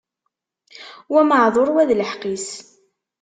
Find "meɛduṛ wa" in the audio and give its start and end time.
1.29-1.83